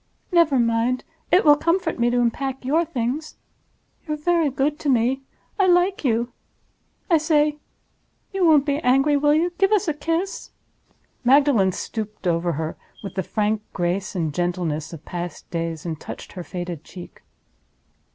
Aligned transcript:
Never 0.31 0.57
mind! 0.57 1.03
It 1.31 1.45
will 1.45 1.55
comfort 1.55 1.99
me 1.99 2.09
to 2.09 2.19
unpack 2.19 2.65
your 2.65 2.83
Things. 2.83 3.37
You're 4.07 4.17
very 4.17 4.49
good 4.49 4.79
to 4.79 4.89
me. 4.89 5.21
I 5.59 5.67
like 5.67 6.03
you. 6.03 6.31
I 7.07 7.19
say—you 7.19 8.43
won't 8.43 8.65
be 8.65 8.79
angry, 8.79 9.15
will 9.15 9.35
you? 9.35 9.51
Give 9.59 9.71
us 9.71 9.87
a 9.87 9.93
kiss." 9.93 10.49
Magdalen 11.23 11.71
stooped 11.71 12.25
over 12.25 12.53
her 12.53 12.77
with 13.03 13.13
the 13.13 13.21
frank 13.21 13.61
grace 13.73 14.15
and 14.15 14.33
gentleness 14.33 14.91
of 14.91 15.05
past 15.05 15.47
days, 15.51 15.85
and 15.85 15.99
touched 15.99 16.31
her 16.33 16.43
faded 16.43 16.83
cheek. 16.83 17.21